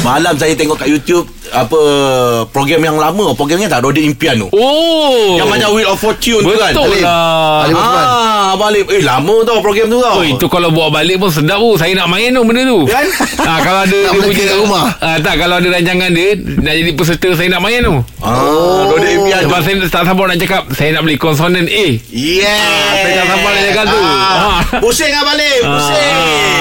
Malam 0.00 0.34
saya 0.34 0.54
tengok 0.54 0.78
kat 0.78 0.88
YouTube 0.88 1.26
apa 1.48 1.80
program 2.46 2.80
yang 2.82 2.96
lama 2.96 3.32
programnya 3.32 3.66
tak 3.66 3.80
Roda 3.80 3.98
Impian 3.98 4.36
tu. 4.36 4.48
Oh 4.50 5.34
Yang 5.34 5.48
macam 5.48 5.68
Wheel 5.72 5.88
of 5.88 5.96
Fortune 5.96 6.38
tu 6.38 6.54
kan. 6.54 6.70
Betul 6.70 7.00
lah 7.00 7.64
Osman. 7.66 8.04
Ah, 8.04 8.52
balik. 8.54 8.84
Eh 8.88 9.02
lama 9.02 9.32
tau 9.42 9.58
program 9.58 9.88
tu 9.88 9.98
tau. 9.98 10.20
Oh, 10.20 10.24
itu 10.24 10.46
kalau 10.46 10.68
buat 10.70 10.88
balik 10.90 11.18
pun 11.18 11.28
sedap 11.28 11.58
tu 11.58 11.74
Saya 11.74 11.92
nak 11.94 12.06
main 12.06 12.30
tu 12.30 12.40
benda 12.42 12.62
tu 12.62 12.84
Kan? 12.84 13.04
ha, 13.40 13.52
Kalau 13.58 13.80
ada 13.82 13.96
dia 14.28 14.44
kat 14.44 14.56
rumah. 14.56 14.84
ha, 14.94 15.16
Tak 15.18 15.34
kalau 15.36 15.56
ada 15.56 15.68
rancangan 15.68 16.10
dia 16.10 16.28
Nak 16.36 16.74
jadi 16.74 16.90
peserta 16.92 17.28
Saya 17.32 17.48
nak 17.48 17.60
main 17.60 17.80
tu 17.80 17.96
Ah, 18.20 18.84
Roda 18.84 19.08
Impian 19.08 19.38
tu. 19.38 19.44
Sebab 19.46 19.60
saya 19.62 19.74
tak 19.82 20.04
sabar 20.04 20.24
nak 20.26 20.38
cakap 20.38 20.62
Saya 20.70 20.90
nak 20.92 21.02
beli 21.02 21.16
konsonan 21.16 21.64
A 21.64 21.86
Yeah. 22.08 22.60
saya 22.98 23.14
tak 23.16 23.26
sabar 23.30 23.50
nak 23.50 23.64
cakap 23.66 23.84
tu. 23.86 23.98
Ah. 23.98 24.12
Ah. 24.12 24.60
Pusing 24.78 25.12
ah 25.12 25.24
balik. 25.24 25.58
Pusing. 25.60 26.14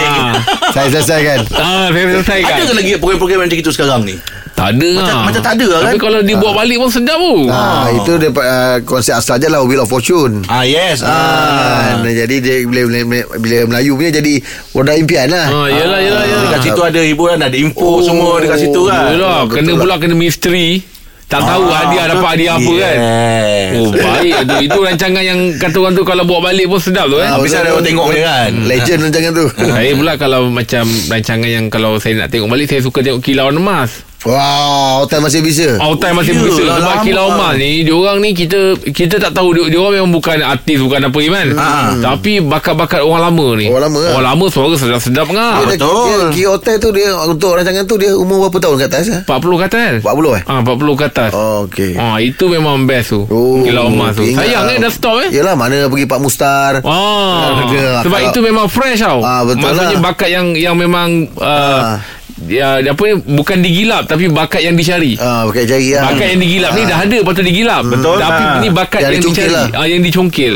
Ah, 0.07 0.33
Saya 0.71 0.87
selesaikan 0.89 1.37
ah, 1.53 1.87
Saya 1.87 2.05
selesaikan 2.13 2.55
Ada 2.55 2.63
ke 2.63 2.73
lagi 2.73 2.93
program-program 3.27 3.39
macam 3.43 3.59
itu 3.59 3.71
sekarang 3.71 4.01
ni? 4.07 4.15
Tak 4.57 4.73
ada 4.73 4.89
Macam, 4.89 5.05
lah 5.13 5.23
macam 5.29 5.41
tak 5.43 5.53
ada 5.53 5.67
lah 5.67 5.79
kan? 5.79 5.85
Tapi 5.85 5.99
kalau 6.01 6.19
dibuat 6.23 6.53
balik 6.57 6.77
pun 6.81 6.89
sedap 6.89 7.17
tu 7.21 7.35
Ah, 7.45 7.85
itu 7.93 8.11
dia 8.17 8.29
uh, 8.31 8.77
konsep 8.81 9.13
asal 9.13 9.37
je 9.37 9.45
lah 9.45 9.61
Wheel 9.61 9.83
of 9.83 9.89
Fortune. 9.91 10.41
Ah 10.49 10.65
yes. 10.65 11.05
Ah, 11.05 11.93
Ah. 11.93 12.01
jadi 12.01 12.35
dia 12.41 12.55
bila, 12.65 12.89
bila, 12.89 12.99
bila 13.37 13.57
Melayu 13.69 13.93
punya 13.93 14.17
jadi 14.17 14.41
roda 14.73 14.97
impian 14.97 15.29
lah. 15.29 15.45
Ah, 15.45 15.67
yelah, 15.69 15.99
yelah, 16.01 16.23
yelah. 16.25 16.43
Dekat 16.49 16.59
situ 16.63 16.81
ada 16.81 17.01
hiburan, 17.05 17.37
ada 17.37 17.53
info 17.53 17.85
Oh. 17.85 18.01
semua 18.01 18.41
dekat 18.41 18.65
situ 18.65 18.81
kan. 18.89 19.13
Yelah, 19.13 19.45
kena 19.45 19.71
lah. 19.71 19.77
pula 19.77 19.93
kena 20.01 20.15
misteri 20.17 20.81
Tak 21.27 21.43
tahu 21.43 21.67
hadiah 21.67 22.07
dapat 22.07 22.29
hadiah 22.39 22.55
apa 22.55 22.71
kan 22.71 22.95
Yes. 22.95 23.67
Oh 23.75 23.91
baik 23.91 24.35
tu 24.47 24.55
Itu 24.63 24.79
rancangan 24.79 25.19
yang 25.19 25.39
Kata 25.59 25.75
orang 25.75 25.91
tu 25.91 26.07
Kalau 26.07 26.23
buat 26.23 26.39
balik 26.39 26.71
pun 26.71 26.79
sedap 26.79 27.11
tu 27.11 27.19
eh 27.19 27.27
Habis 27.27 27.51
betul, 27.51 27.59
ada 27.59 27.67
orang 27.67 27.75
betul. 27.75 27.87
tengok 27.91 28.07
dia 28.07 28.23
kan. 28.23 28.51
Legend 28.63 28.99
rancangan 29.03 29.31
tu. 29.35 29.45
Saya 29.51 29.91
pula 29.91 30.13
kalau 30.15 30.41
macam 30.47 30.85
rancangan 30.87 31.49
yang 31.51 31.65
kalau 31.67 31.91
saya 31.99 32.13
nak 32.15 32.31
tengok 32.31 32.47
balik 32.47 32.65
saya 32.65 32.79
suka 32.79 33.03
tengok 33.03 33.19
Kilauan 33.19 33.59
Emas. 33.59 34.06
Wow, 34.19 35.03
hotel 35.03 35.21
masih 35.21 35.39
bisa. 35.39 35.77
Time 35.77 36.15
masih 36.15 36.33
Yelah, 36.33 36.43
bersih 36.43 36.65
sebab 36.65 36.79
lama. 36.79 37.01
Kilauan 37.01 37.31
Emas 37.33 37.53
ni 37.55 37.71
diorang 37.81 38.17
ni 38.17 38.33
kita 38.33 38.59
kita 38.87 39.15
tak 39.19 39.31
tahu 39.31 39.49
dia, 39.51 39.65
diorang 39.67 39.93
memang 39.95 40.11
bukan 40.11 40.41
artis 40.41 40.77
bukan 40.79 40.99
apa 41.03 41.17
Iman. 41.19 41.47
Ha. 41.53 41.69
Tapi 42.01 42.39
bakat-bakat 42.39 42.99
orang 42.99 43.21
lama 43.23 43.47
ni. 43.53 43.65
Orang 43.67 43.87
lama 43.87 43.99
lah. 43.99 44.11
Orang 44.11 44.25
lama 44.27 44.45
suara 44.47 44.73
sedap-sedap 44.73 45.21
Dia, 45.23 45.33
ngah. 45.33 45.53
dia, 45.55 45.67
betul. 45.71 46.01
dia, 46.03 46.19
kira 46.33 46.49
hotel 46.51 46.75
tu 46.77 46.89
dia 46.91 47.09
untuk 47.15 47.51
rancangan 47.51 47.83
tu 47.83 47.95
dia 47.95 48.11
umur 48.11 48.37
berapa 48.43 48.57
tahun 48.59 48.75
kat 48.79 48.89
atas 48.89 49.05
ah? 49.07 49.21
40 49.29 49.53
ke 49.53 49.65
atas. 49.67 49.93
40 50.01 50.09
eh? 50.33 50.41
Ah 50.43 50.59
40 50.59 50.75
ke 50.93 51.05
atas. 51.05 51.31
Oh, 51.31 51.57
okey. 51.63 51.91
Ah 51.93 52.17
itu 52.17 52.43
memang 52.47 52.75
best 52.83 53.07
tu. 53.09 53.21
Oh, 53.23 53.61
Kilauan 53.61 53.93
Emas 53.93 54.13
tu. 54.13 54.23
ingat 54.23 54.43
Sayang 54.43 54.63
lah. 54.63 54.73
eh 54.73 54.79
dah 54.79 54.91
stop 54.91 55.15
eh. 55.19 55.29
Yelah 55.31 55.53
mana 55.53 55.85
pergi 55.85 56.05
Pak 56.05 56.19
Mustar. 56.19 56.73
Ah, 56.81 57.63
Ada, 57.63 58.01
sebab 58.01 58.11
kalau- 58.11 58.27
itu 58.27 58.39
memang 58.41 58.65
fresh 58.67 58.97
tau. 58.99 59.21
Ah, 59.21 59.41
betul 59.43 59.61
Maksudnya 59.63 59.93
lah. 59.93 60.03
bakat 60.03 60.29
yang 60.31 60.47
yang 60.51 60.73
memang 60.73 61.29
uh, 61.37 61.45
Ah. 61.93 62.01
Dia 62.47 62.79
apa 62.81 63.01
ni 63.03 63.13
bukan 63.35 63.57
digilap 63.59 64.07
tapi 64.07 64.25
bakat 64.27 64.63
yang 64.63 64.73
dicari. 64.73 65.13
Ah, 65.15 65.43
pakai 65.43 65.63
jari 65.63 65.91
lah. 65.91 66.09
Bakat 66.09 66.27
yang 66.31 66.39
digilap 66.39 66.71
ni 66.71 66.83
dah 66.83 66.97
ada 66.97 67.17
patut 67.21 67.43
digilap. 67.43 67.83
Betul 67.83 68.15
Tapi 68.17 68.41
lah. 68.41 68.57
ni 68.57 68.69
bakat 68.71 68.99
Yang 68.99 69.11
yang, 69.11 69.23
dicari. 69.27 69.51
lah. 69.51 69.65
Ah 69.75 69.85
yang 69.85 70.01
dicongkil. 70.01 70.53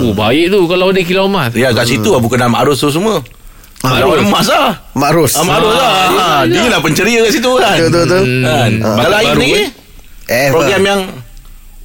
Oh 0.00 0.12
baik 0.12 0.46
tu 0.48 0.60
kalau 0.64 0.86
ada 0.88 1.00
kilau 1.02 1.26
emas. 1.26 1.50
Ya 1.52 1.74
kat 1.74 1.84
situ 1.84 2.08
lah 2.08 2.18
bukan 2.18 2.38
nama 2.38 2.62
Arus 2.62 2.78
tu 2.78 2.88
semua. 2.88 3.18
Ah, 3.78 3.98
Arus. 4.00 4.22
emas 4.22 4.46
lah. 4.48 4.74
Mak 4.92 5.10
Ros. 5.12 5.32
Ah, 5.34 5.46
Arus 5.52 5.74
lah. 5.74 5.90
Ah, 6.08 6.40
dia 6.44 6.66
lah 6.66 6.78
penceria 6.78 7.18
kat 7.20 7.32
situ 7.32 7.50
kan. 7.52 7.76
Betul, 7.76 7.90
betul, 7.90 8.02
betul. 8.02 8.22
Kan. 8.40 8.70
Hmm, 8.70 8.78
Kalau 8.78 8.96
bakat 8.96 9.10
lain 9.12 9.26
baru, 9.28 9.38
lagi 9.38 9.52
eh. 9.52 9.68
Eh, 10.28 10.48
program 10.50 10.82
yang 10.84 11.00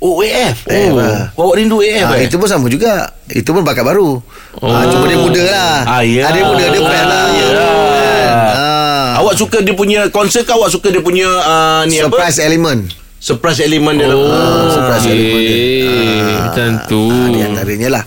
Oh 0.04 0.20
AF. 0.20 0.68
Oh. 0.68 1.00
lah. 1.00 1.32
Kau 1.32 1.56
rindu 1.56 1.80
AF 1.80 2.04
Ah, 2.04 2.20
eh? 2.20 2.28
itu 2.28 2.36
pun 2.36 2.44
sama 2.44 2.68
juga. 2.68 3.08
Itu 3.30 3.56
pun 3.56 3.64
bakat 3.64 3.82
baru. 3.82 4.20
Oh. 4.60 4.68
Ah, 4.68 4.84
cuma 4.86 5.08
dia 5.08 5.16
muda 5.16 5.44
lah. 5.48 5.76
Ah, 5.88 6.02
ya. 6.04 6.28
Ah, 6.28 6.32
dia 6.36 6.44
muda, 6.44 6.66
dia 6.68 6.82
fresh 6.82 7.06
lah. 7.08 7.26
Ya. 7.32 7.48
Ah. 9.24 9.32
Awak 9.32 9.36
suka 9.40 9.58
dia 9.64 9.72
punya 9.72 10.12
konsert 10.12 10.44
ke 10.44 10.52
awak 10.52 10.68
suka 10.68 10.92
dia 10.92 11.00
punya 11.00 11.32
uh, 11.32 11.88
ni 11.88 11.96
Surprise 11.96 12.44
apa? 12.44 12.48
element. 12.52 12.82
Surprise 13.16 13.60
element 13.64 13.96
dia. 13.96 14.12
Oh, 14.12 14.28
Ah, 14.28 14.68
surprise 14.68 15.04
okay. 15.08 15.16
element 15.16 15.40
dia. 15.40 15.58
Macam 16.44 16.70
tu. 16.92 17.04
Ah, 17.08 17.28
di 17.32 17.40
antaranya 17.40 17.90
lah. 17.90 18.04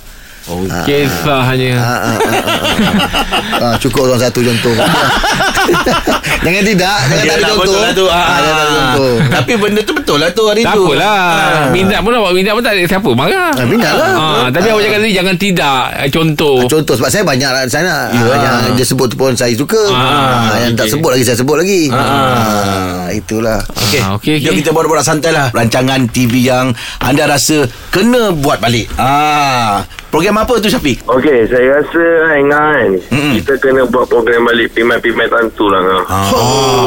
Kisahnya. 0.84 1.72
Ah, 1.74 1.88
ah, 1.88 1.96
ah, 1.96 2.18
ah. 2.20 3.64
ah, 3.64 3.74
cukup 3.80 4.12
orang 4.12 4.20
satu 4.20 4.44
contoh. 4.44 4.76
jangan 6.44 6.62
tidak, 6.62 6.97
jangan 7.03 7.25
tak 7.25 7.37
ada 7.37 7.47
contoh. 7.50 7.77
lah 7.77 7.93
tu. 7.93 8.06
Ah, 8.06 8.16
Ah, 8.16 8.37
jangan 8.37 8.54
tak 8.54 8.65
ada 8.65 8.75
contoh. 8.77 9.15
Tapi 9.28 9.53
benda 9.56 9.81
tu 9.81 9.93
betul 9.93 10.16
lah 10.16 10.31
tu 10.31 10.43
hari 10.44 10.62
Tak 10.62 10.75
tu. 10.75 10.84
apalah 10.87 11.21
Minat 11.69 11.99
pun 12.00 12.12
awak 12.12 12.32
Minat 12.32 12.53
pun 12.53 12.62
tak 12.62 12.72
ada 12.72 12.82
Siapa 12.84 13.10
marah 13.12 13.50
Ah, 13.53 13.66
minat 13.66 13.93
lah. 13.93 14.10
ah, 14.15 14.47
Tapi 14.49 14.66
awak 14.69 14.82
cakap 14.82 14.99
tadi 14.99 15.12
Jangan 15.12 15.37
tidak 15.37 15.81
Eh, 15.99 16.09
Contoh 16.09 16.56
Ah, 16.59 16.69
Contoh 16.69 16.94
sebab 16.94 17.09
saya 17.09 17.22
banyak 17.22 17.47
lah 17.49 17.62
di 17.62 17.72
sana. 17.72 17.94
Ah, 18.09 18.62
yang 18.62 18.75
dia 18.75 18.84
sebut 18.84 19.06
tu 19.06 19.16
pun 19.16 19.32
saya 19.32 19.53
suka. 19.53 19.81
Ah, 19.88 20.49
Ah, 20.49 20.59
yang 20.60 20.72
tak 20.72 20.87
okey. 20.87 20.94
sebut 20.94 21.10
lagi 21.10 21.25
saya 21.25 21.37
sebut 21.37 21.56
lagi. 21.56 21.83
Ah, 21.91 23.06
itulah. 23.10 23.60
Okey. 23.66 24.00
Ah, 24.00 24.10
okey, 24.16 24.34
Jom 24.38 24.50
okey. 24.50 24.60
kita 24.60 24.71
borak-borak 24.71 25.03
santai 25.03 25.31
lah 25.31 25.48
Rancangan 25.50 26.09
TV 26.09 26.43
yang 26.43 26.71
Anda 26.98 27.27
rasa 27.28 27.62
Kena 27.88 28.33
buat 28.33 28.59
balik 28.59 28.88
ah, 28.97 29.83
Program 30.16 30.41
apa 30.41 30.56
tu 30.56 30.72
Syafiq? 30.72 31.04
Okey, 31.04 31.44
saya 31.44 31.77
rasa 31.77 32.00
kan 32.25 32.41
kan 32.49 32.88
Mm-mm. 33.12 33.37
kita 33.37 33.53
kena 33.60 33.84
buat 33.84 34.09
program 34.09 34.49
balik 34.49 34.72
pimai-pimai 34.72 35.28
tantu 35.28 35.69
lah 35.69 35.77
kan. 35.78 36.03
ah, 36.09 36.25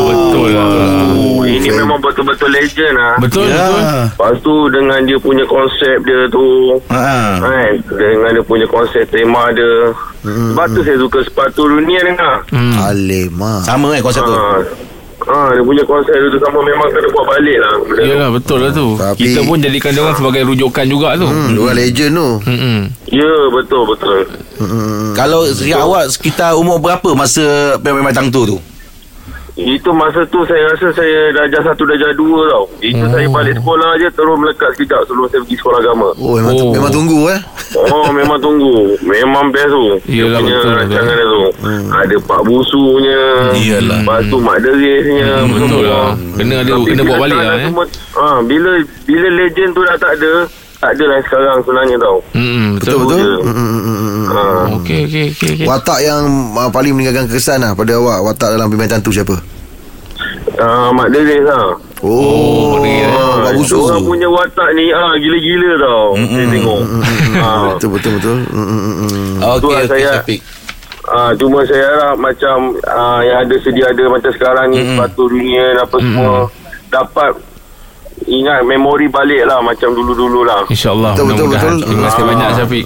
Betul 0.02 0.50
lah 0.50 0.66
Oh, 1.14 1.46
ini 1.46 1.70
memang 1.70 2.02
betul-betul 2.02 2.50
legend 2.50 2.90
lah. 2.92 3.22
Betul 3.22 3.46
Ya. 3.46 3.70
betul 3.70 3.86
Lepas 4.10 4.36
tu 4.42 4.54
dengan 4.74 5.00
dia 5.06 5.18
punya 5.20 5.46
konsep 5.46 5.98
dia 6.02 6.26
tu 6.28 6.74
Ah. 6.90 7.38
kan 7.38 7.70
dengan 7.92 8.34
dia 8.34 8.42
punya 8.42 8.66
konsep 8.66 9.06
tema 9.08 9.54
dia. 9.54 9.94
Sebab 10.26 10.66
tu 10.74 10.82
saya 10.82 10.98
suka 10.98 11.20
sepatu 11.22 11.70
dunia 11.70 12.02
dengar. 12.02 12.42
hmm. 12.50 12.82
Alemah. 12.82 13.62
Sama 13.62 13.94
eh 13.94 14.02
konsep 14.02 14.26
tu 14.26 14.34
Ha. 15.30 15.54
Dia 15.54 15.62
punya 15.62 15.84
konsep 15.84 16.10
dia 16.12 16.28
tu 16.28 16.40
sama 16.40 16.58
memang 16.60 16.90
kena 16.90 17.08
buat 17.08 17.26
balik 17.28 17.58
lah. 17.60 17.74
Yelah 18.00 18.30
betul 18.30 18.58
lah 18.60 18.72
tu 18.72 18.98
Tapi- 18.98 19.22
Kita 19.24 19.40
pun 19.44 19.58
jadikan 19.58 19.92
dia 19.92 20.02
orang 20.02 20.18
sebagai 20.18 20.42
rujukan 20.44 20.86
juga 20.86 21.14
tu 21.14 21.26
Hmm, 21.26 21.54
dua 21.54 21.72
legend 21.72 22.12
tu. 22.12 22.30
Hmm. 22.44 22.82
Ya, 23.08 23.30
betul 23.52 23.82
betul. 23.86 24.26
Hmm. 24.58 25.14
Kalau 25.14 25.46
sekian 25.46 25.80
awak 25.80 26.10
Sekitar 26.10 26.54
umur 26.54 26.78
berapa 26.78 27.14
Masa 27.14 27.46
Pemain 27.78 28.10
Tang 28.10 28.28
tu 28.28 28.44
tu? 28.44 28.58
Itu 29.54 29.92
masa 29.92 30.24
tu 30.26 30.40
saya 30.46 30.72
rasa 30.72 30.88
saya 30.90 31.30
darjah 31.30 31.60
satu 31.62 31.84
darjah 31.84 32.16
dua 32.16 32.48
tau. 32.48 32.64
Itu 32.80 33.04
saya 33.06 33.28
balik 33.28 33.54
sekolah 33.54 33.92
je 33.98 34.08
terus 34.10 34.34
melekat 34.34 34.72
sekejap 34.72 35.04
sebelum 35.04 35.28
saya 35.28 35.44
pergi 35.44 35.58
sekolah 35.58 35.78
agama. 35.78 36.08
Oh, 36.16 36.34
memang, 36.34 36.54
Oh. 36.54 36.64
oh. 36.64 36.72
memang 36.72 36.88
tunggu 36.90 37.20
eh. 37.28 37.40
Oh 37.72 38.10
memang 38.10 38.38
tunggu 38.38 38.74
Memang 39.00 39.50
best 39.50 39.70
tu 39.70 39.84
Yelah, 40.08 40.40
Dia 40.40 40.42
punya 40.42 40.58
betul, 40.58 40.74
rancangan 40.76 41.06
betul. 41.12 41.30
tu 41.30 41.42
hmm. 41.62 41.86
Ada 41.92 42.16
Pak 42.20 42.42
Busunya 42.44 43.22
Iyalah. 43.54 44.00
Lepas 44.00 44.22
tu 44.26 44.38
Mak 44.40 44.58
Derisnya 44.60 45.32
Hmm, 45.36 45.50
betul 45.52 45.70
semua. 45.80 45.86
lah. 45.86 46.10
Kena 46.34 46.56
ada- 46.58 46.72
Tapi 46.72 46.88
kena 46.88 47.02
buat 47.04 47.20
balik 47.20 47.38
lah, 47.38 47.54
eh. 47.54 47.64
semua, 47.64 47.84
ha, 48.16 48.26
Bila 48.42 48.72
Bila 49.04 49.28
legend 49.36 49.72
tu 49.72 49.82
dah 49.82 49.96
tak 49.96 50.12
ada 50.14 50.34
Tak 50.76 50.90
ada 50.92 51.04
lah 51.06 51.20
sekarang 51.22 51.58
sebenarnya 51.60 51.98
tau 51.98 52.18
Hmm, 52.32 52.66
betul 52.74 52.90
Betul 52.96 53.00
betul. 53.06 53.20
Ya. 53.20 53.38
Hmm, 53.44 53.54
hmm, 53.54 53.70
hmm, 53.80 53.98
hmm. 54.00 54.26
ha. 54.26 54.42
Okey 54.76 55.00
okey 55.06 55.26
okey 55.30 55.50
okey. 55.54 55.66
Watak 55.66 56.00
yang 56.00 56.22
uh, 56.52 56.70
paling 56.70 56.92
meninggalkan 56.92 57.28
kesan 57.28 57.60
lah 57.60 57.72
pada 57.72 57.94
awak 57.96 58.18
Watak 58.24 58.50
dalam 58.52 58.66
pimpinan 58.68 58.98
tu 58.98 59.12
siapa? 59.12 59.38
Ha, 60.60 60.92
Mak 60.92 61.08
Deris 61.10 61.42
lah 61.42 61.74
Oh, 62.00 62.76
Mak 62.76 62.80
Deris, 62.80 63.04
eh. 63.04 63.12
ah, 63.12 63.52
Orang 63.82 64.04
punya 64.06 64.28
watak 64.28 64.70
ni 64.72 64.88
ah 64.90 65.12
Gila-gila 65.16 65.72
tau 65.78 66.04
Saya 66.16 66.46
tengok 66.48 66.82
ha. 67.36 67.50
Betul 67.72 67.90
betul 67.92 68.12
betul 68.16 68.38
hmm. 68.46 69.40
Okey 69.40 69.66
okey 69.66 69.88
saya- 69.88 70.14
Syafiq 70.16 70.42
Ah, 71.02 71.34
cuma 71.34 71.66
saya 71.66 71.90
harap 71.90 72.16
macam 72.16 72.58
ah, 72.86 73.20
yang 73.20 73.42
ada 73.42 73.56
sedia 73.58 73.90
ada 73.90 74.04
macam 74.08 74.30
sekarang 74.30 74.70
ni 74.70 74.86
sepatu 74.86 75.26
dunia 75.28 75.74
dan 75.74 75.78
apa 75.82 75.98
semua 75.98 76.34
dapat 76.88 77.32
ingat 78.26 78.62
memori 78.62 79.08
balik 79.08 79.42
lah 79.44 79.58
macam 79.58 79.90
dulu-dulu 79.90 80.44
lah. 80.44 80.70
InsyaAllah 80.70 81.18
Betul, 81.18 81.26
betul, 81.26 81.46
betul. 81.50 81.74
Terima 81.82 82.04
kasih 82.06 82.22
Ah. 82.22 82.28
banyak 82.28 82.50
Syafiq 82.54 82.86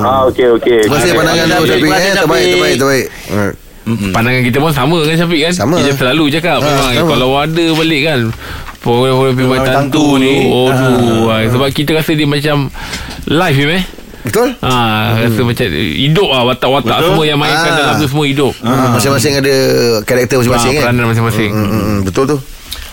Ah 0.00 0.20
okey 0.26 0.48
okey. 0.52 0.80
Terima 0.82 0.98
kasih 0.98 1.12
pandangan 1.14 1.46
tu 1.46 1.64
Syafiq. 1.64 1.86
Eh. 1.86 1.92
kasih, 1.92 2.10
Terbaik 2.16 2.44
terbaik 2.50 2.74
terbaik. 2.74 3.54
Alright. 3.90 4.12
Pandangan 4.12 4.42
kita 4.42 4.58
pun 4.58 4.70
sama 4.70 4.98
kan 5.00 5.14
Syafiq 5.14 5.40
kan 5.42 5.52
Sama. 5.54 5.74
Kita 5.78 5.92
selalu 5.96 6.24
cakap 6.30 6.58
Ah, 6.58 6.66
Memang 6.66 6.92
sama. 6.94 7.08
Kalau 7.10 7.28
ada 7.34 7.64
balik 7.72 8.00
kan 8.02 8.20
Program-program 8.78 9.34
Pimai 9.34 9.48
Pimai 9.54 9.66
Tantu 9.66 9.80
Tantu 9.80 10.04
ni 10.16 10.28
ni. 10.28 10.34
Oh 10.46 10.68
tu 10.68 10.92
ah. 11.26 11.40
Sebab 11.42 11.68
kita 11.70 11.90
rasa 11.92 12.10
dia 12.12 12.24
macam 12.24 12.56
Live 13.24 13.58
eh 13.72 13.84
Betul? 14.20 14.48
Ah, 14.60 15.16
rasa 15.16 15.40
macam 15.40 15.64
hidup 15.72 16.28
ah 16.28 16.42
watak-watak 16.44 16.90
Betul. 16.92 17.08
semua 17.08 17.24
yang 17.24 17.38
mainkan 17.38 17.64
Ah. 17.66 17.76
dalam 17.78 17.94
tu 17.96 18.06
semua 18.06 18.24
hidup. 18.24 18.52
Hmm, 18.58 18.92
Masing-masing 18.92 19.32
ada 19.36 19.54
karakter 20.02 20.36
masing-masing 20.36 20.68
Ah, 20.68 20.74
kan? 20.74 20.82
peranan 20.84 21.04
masing-masing. 21.08 21.50
Hmm, 21.50 21.64
hmm, 21.64 21.80
hmm, 21.80 21.98
Betul 22.04 22.24
tu. 22.26 22.38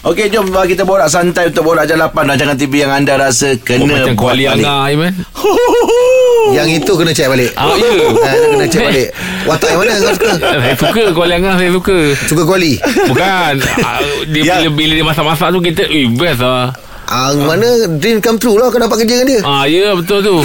Okey 0.06 0.30
jom 0.30 0.46
kita 0.54 0.86
borak 0.86 1.10
santai 1.10 1.50
Untuk 1.50 1.66
borak 1.66 1.84
jalapan 1.84 2.30
Rancangan 2.30 2.54
TV 2.54 2.86
yang 2.86 2.94
anda 2.94 3.18
rasa 3.18 3.52
Oh, 3.52 3.58
Kena 3.58 3.90
macam 3.90 4.14
buat 4.14 4.22
Kuali 4.22 4.46
Angah 4.46 4.86
Iman. 4.88 5.12
Yang 6.54 6.68
itu 6.84 6.92
kena 6.94 7.12
check 7.12 7.28
balik. 7.28 7.50
Ah, 7.56 7.74
ya. 7.74 7.90
Ha, 8.26 8.30
itu 8.36 8.48
kena 8.54 8.66
check 8.68 8.84
balik. 8.86 9.08
Watak 9.46 9.68
yang 9.72 9.80
mana 9.80 9.92
kau 9.96 10.14
suka? 10.14 10.30
Saya 10.38 10.76
suka 10.78 11.02
Kuali 11.14 11.34
Angah 11.34 11.54
saya 11.58 11.72
suka. 11.72 11.98
Suka 12.28 12.44
kuali. 12.46 12.74
Bukan 13.10 13.54
ah, 13.82 13.98
dia 14.28 14.42
Ya. 14.46 14.56
bila, 14.62 14.70
bila 14.74 14.94
dia 14.94 15.06
masak-masak 15.06 15.48
tu 15.50 15.60
kita 15.62 15.84
eh 15.88 16.06
best 16.12 16.42
lah. 16.42 16.70
Ah, 17.06 17.30
mana 17.32 17.68
dream 17.98 18.18
come 18.18 18.36
true 18.36 18.58
lah 18.58 18.68
kau 18.68 18.78
dapat 18.78 19.06
kerja 19.06 19.14
dengan 19.16 19.28
dia. 19.30 19.42
Ah 19.42 19.64
ya 19.64 19.94
betul 19.94 20.20
tu. 20.20 20.36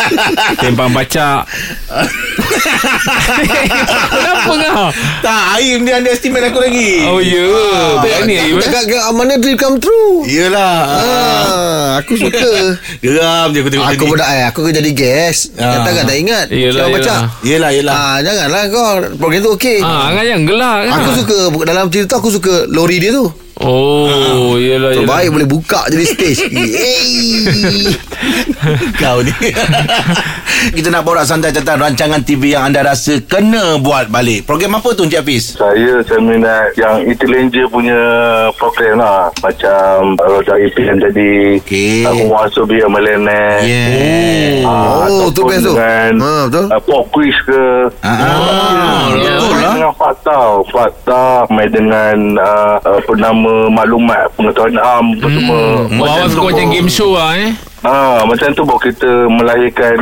Sempang 0.62 0.88
baca. 0.90 1.44
Kenapa 4.08 4.48
Apa 4.48 4.54
kau? 4.54 4.88
Tak, 5.20 5.42
Aim 5.56 5.84
dia 5.84 6.00
underestimate 6.00 6.48
aku 6.48 6.58
lagi. 6.58 7.04
Oh 7.04 7.20
ya 7.20 7.44
Tak 8.00 8.24
ni 8.24 8.34
Aim? 8.36 8.56
Cakap 8.58 8.82
ke 8.86 8.96
mana 9.12 9.34
dream 9.36 9.56
come 9.56 9.76
true 9.76 10.24
Yelah. 10.24 10.76
Ah, 10.88 11.88
aku 12.00 12.16
suka. 12.16 12.50
Geram 13.04 13.52
je 13.52 13.60
aku 13.60 13.68
tengok 13.68 13.86
aku 13.86 13.94
tadi. 14.00 14.10
pun 14.10 14.18
eh, 14.20 14.42
aku 14.48 14.58
jadi 14.70 14.90
guest. 14.92 15.52
Ah. 15.56 15.84
Kata 15.84 15.90
kan 15.92 16.04
tak 16.08 16.18
ingat. 16.18 16.46
Yelah, 16.48 16.84
Siapa 16.88 16.96
baca? 16.96 17.04
yelah. 17.04 17.20
Yelah, 17.44 17.70
yelah. 17.72 17.94
Ah, 17.94 18.16
janganlah 18.24 18.62
kau. 18.68 18.92
Program 19.16 19.40
tu 19.44 19.50
okey. 19.54 19.78
Ah, 19.80 20.08
Angan 20.08 20.24
yang 20.24 20.42
gelak 20.44 20.76
kan? 20.88 20.92
Aku 20.98 21.10
suka 21.14 21.36
dalam 21.64 21.86
cerita 21.88 22.16
aku 22.16 22.28
suka 22.32 22.64
lori 22.66 22.96
dia 22.96 23.12
tu. 23.12 23.28
Oh 23.60 24.54
Yelah 24.54 24.94
yelah 24.94 25.02
Terbaik 25.02 25.28
boleh 25.30 25.48
buka 25.48 25.82
jadi 25.88 26.04
stage. 26.04 26.40
Yeay. 26.52 27.90
Kau 28.94 29.18
ni 29.18 29.34
Kita 30.74 30.88
nak 30.88 31.02
borak 31.02 31.22
santai 31.22 31.50
tentang 31.50 31.78
rancangan 31.78 32.18
TV 32.20 32.52
yang 32.52 32.66
anda 32.66 32.82
rasa 32.82 33.18
kena 33.20 33.78
buat 33.78 34.06
balik 34.08 34.42
Program 34.44 34.74
apa 34.74 34.90
tu 34.92 35.02
Encik 35.02 35.22
Hafiz? 35.22 35.54
Saya 35.54 36.02
saya 36.02 36.18
minat 36.18 36.74
yang 36.74 37.02
Intelligencer 37.04 37.66
punya 37.68 37.98
program 38.54 38.98
lah. 38.98 39.30
Macam 39.38 40.18
Roda 40.18 40.54
IP 40.56 40.76
yang 40.80 40.98
jadi 41.00 41.58
Okey. 41.58 42.02
Aku 42.04 42.24
masuk 42.28 42.64
biar 42.66 42.86
millennial. 42.86 43.62
Yeah 43.62 44.62
Ah, 44.62 45.06
Oh, 45.08 45.30
tu 45.30 45.40
ataupun 45.40 45.48
best 45.48 45.64
tu. 45.64 45.72
Dengan 45.72 46.12
Ha, 46.18 46.30
betul. 46.46 46.66
uh, 46.68 46.82
pop 46.82 47.04
quiz 47.08 47.36
ke. 47.42 47.62
Ah, 48.00 48.10
ah, 48.10 49.02
Ya, 49.10 49.34
betul 49.38 49.56
lah 49.56 49.72
dengan 49.72 49.92
fakta 49.94 50.38
Fakta 50.68 51.22
Main 51.48 51.70
dengan 51.70 52.16
uh, 52.36 52.76
Apa 52.82 53.12
nama 53.48 53.70
Maklumat 53.74 54.24
Pengetahuan 54.34 54.76
am 54.76 55.06
Apa 55.14 55.26
semua 55.28 55.60
Oh, 55.90 56.04
awak 56.04 56.28
suka 56.28 56.42
macam 56.46 56.66
game 56.68 56.88
show 56.88 57.12
lah 57.12 57.32
eh 57.34 57.52
Ah, 57.78 58.26
macam 58.26 58.50
tu 58.50 58.66
baru 58.66 58.82
kita 58.82 59.06
melahirkan 59.30 59.94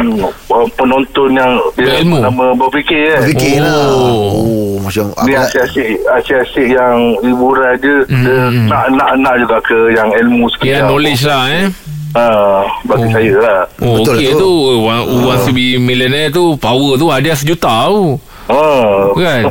uh, 0.48 0.64
penonton 0.72 1.28
yang 1.30 1.60
dia 1.76 2.00
Berilmu. 2.00 2.24
nama 2.24 2.44
berfikir 2.56 3.12
kan. 3.12 3.28
Fikir 3.28 3.60
lah. 3.60 3.92
Oh. 3.92 4.32
Oh, 4.32 4.72
macam 4.80 5.12
Ni 5.22 5.36
apa? 5.36 5.44
asyik-asyik 5.44 5.86
Asyik-asyik 6.08 6.68
yang 6.72 6.96
hiburan 7.20 7.76
je 7.76 7.96
Dia 8.08 8.48
nak, 8.64 8.88
nak, 8.90 9.10
nak 9.20 9.34
juga 9.36 9.60
ke 9.60 9.92
Yang 9.92 10.08
ilmu 10.18 10.48
sikit 10.48 10.64
Kira 10.64 10.78
lah. 10.78 10.88
knowledge 10.88 11.22
lah 11.22 11.42
eh 11.52 11.64
Ah, 12.16 12.64
Bagi 12.82 13.06
saya 13.12 13.34
lah 13.36 13.60
Oh 13.78 14.00
Betul 14.00 14.14
okey 14.16 14.30
tu. 14.30 14.40
tu 14.40 14.50
One 14.80 15.02
Once 15.22 15.44
to 15.44 15.52
be 15.52 15.76
millionaire 15.76 16.32
tu 16.32 16.56
Power 16.56 16.96
tu 16.96 17.06
Hadiah 17.06 17.36
sejuta 17.36 17.92
tu 17.92 18.16
Ah. 18.46 19.10
Kan 19.12 19.42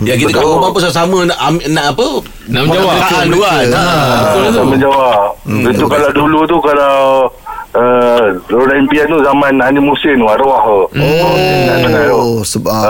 Ya 0.00 0.14
kita 0.14 0.30
kat 0.30 0.42
rumah 0.42 0.68
pun 0.68 0.80
sama-sama 0.82 1.24
nak, 1.24 1.38
am- 1.38 1.64
nak 1.66 1.86
apa 1.90 2.08
Nak 2.46 2.60
menjawab. 2.62 2.94
Tu 3.24 3.38
kan 3.38 3.64
ha. 3.72 3.86
Betul 4.20 4.42
Ah, 4.42 4.44
tu. 4.44 4.52
tak 4.54 4.66
menjawab. 4.68 5.18
Hmm, 5.44 5.64
itu 5.66 5.84
kalau 5.86 6.10
dulu 6.10 6.38
tu 6.44 6.56
kalau 6.58 6.96
uh, 7.72 8.22
Roda 8.46 8.74
impian 8.76 9.06
tu 9.06 9.18
zaman 9.18 9.52
Ani 9.58 9.78
Musin 9.78 10.14
tu 10.14 10.26
arwah 10.26 10.60
tu. 10.60 10.78
Oh, 10.94 11.32
Oh, 12.14 12.38
sebab 12.42 12.70
Ah, 12.70 12.84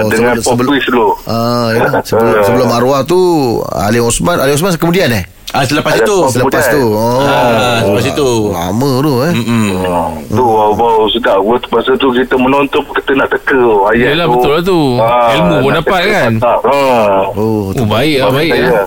oh, 0.00 0.08
dengan 0.08 0.34
sebelum- 0.36 0.66
sebelum- 0.66 0.90
dulu. 0.90 1.08
Ah, 1.24 1.68
ya. 1.70 1.86
sebelum, 2.02 2.42
sebelum 2.42 2.68
arwah 2.68 3.00
tu 3.02 3.20
Ali 3.64 3.98
Osman, 3.98 4.36
Ali 4.36 4.52
Osman 4.52 4.74
kemudian 4.74 5.10
eh? 5.12 5.24
Ah, 5.50 5.66
selepas 5.66 5.92
Ada 5.92 6.06
itu 6.06 6.16
Selepas 6.30 6.64
tu. 6.70 6.84
Oh. 6.94 7.20
Ah, 7.20 7.82
selepas 7.82 8.04
itu. 8.06 8.30
Lama 8.48 8.90
tu 9.02 9.12
eh. 9.20 9.32
Mm-mm. 9.34 9.66
Hmm. 9.82 10.10
Tu 10.30 10.42
wow, 10.42 11.02
sedap 11.10 11.42
Waktu 11.42 11.66
Masa 11.68 11.92
tu 11.96 12.08
kita 12.10 12.34
menonton 12.34 12.82
Kita 12.86 13.10
nak 13.18 13.28
teka 13.28 13.58
Ayat 13.90 14.14
Yelah, 14.14 14.24
tu 14.24 14.32
betul 14.32 14.50
lah 14.50 14.62
tu. 14.62 14.80
Ilmu 15.34 15.56
pun 15.60 15.72
dapat 15.74 16.00
teka 16.00 16.12
kan? 16.14 16.32
ha. 16.38 16.52
Oh, 17.34 17.74
Oh 17.74 17.86
baik 17.88 18.16
lah 18.18 18.30
Baik 18.30 18.50
lah 18.54 18.86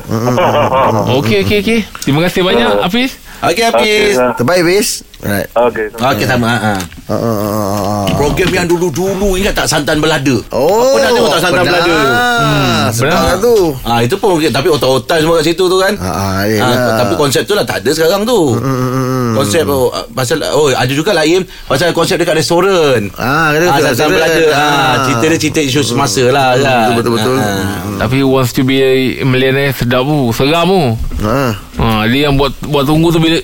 Okey 1.19 1.43
okey 1.43 1.57
okey 1.59 1.79
Terima 1.99 2.23
kasih 2.23 2.41
banyak 2.41 2.69
Hafiz 2.79 3.11
Okey 3.43 3.63
Hafiz 3.65 4.15
Okey, 4.15 4.35
terbaik 4.39 4.63
bis. 4.63 4.89
Right. 5.23 5.47
Okey 5.49 5.87
Okey 5.89 6.25
sama 6.25 6.51
ha. 6.51 6.75
Ah, 7.05 7.15
ah. 7.15 8.03
Program 8.13 8.51
yang 8.53 8.65
dulu-dulu 8.65 9.35
Ingat 9.35 9.55
tak 9.55 9.67
Santan 9.67 9.97
Belada 9.97 10.35
Oh, 10.49 10.93
Pernah 10.93 11.09
tengok 11.09 11.31
tak 11.31 11.41
Santan 11.41 11.63
pernah. 11.63 11.79
Belada 11.79 11.95
Hmm, 12.43 12.83
pernah. 12.93 13.21
lah 13.23 13.37
tu. 13.39 13.55
Ah 13.81 13.99
itu 13.99 14.15
pun 14.15 14.35
okey. 14.35 14.49
Tapi 14.49 14.67
otak-otak 14.67 15.17
semua 15.17 15.39
kat 15.39 15.45
situ 15.47 15.63
tu 15.63 15.77
kan 15.77 15.93
Ah, 15.97 16.43
yelah. 16.43 16.99
tapi 16.99 17.15
konsep 17.15 17.43
tu 17.43 17.53
lah 17.53 17.63
tak 17.63 17.79
ada 17.79 17.89
sekarang 17.89 18.23
tu. 18.23 18.51
Hmm, 18.53 19.31
Konsep 19.33 19.63
oh, 19.65 19.87
pasal 20.11 20.43
oh 20.51 20.69
ada 20.69 20.89
juga 20.89 21.09
lain 21.13 21.41
pasal 21.65 21.89
konsep 21.89 22.15
dekat 22.15 22.35
restoran. 22.35 23.07
Ah, 23.15 23.49
kata 23.49 23.63
Ah, 23.63 23.73
dekat 23.73 23.95
Santan 23.95 24.11
restoran. 24.11 24.11
Belada. 24.13 24.43
Ah, 24.49 24.59
Ah. 24.59 24.95
cerita 25.01 25.25
dia 25.25 25.39
cerita 25.39 25.59
isu 25.61 25.81
semasa 25.81 26.23
lah 26.25 26.47
kan. 26.53 26.93
betul, 26.93 27.15
betul. 27.15 27.37
Ah, 27.37 27.79
Tapi 27.97 28.19
wants 28.21 28.51
to 28.51 28.61
be 28.61 28.77
a 28.77 28.91
millionaire 29.23 29.71
Sedap 29.71 30.03
tu 30.03 30.31
Seram 30.31 30.67
tu 30.67 30.81
Ah. 31.23 31.55
ha, 31.77 32.03
Dia 32.05 32.27
yang 32.27 32.35
buat 32.35 32.51
Buat 32.61 32.83
tunggu 32.85 33.07
tu 33.07 33.17
bila 33.17 33.39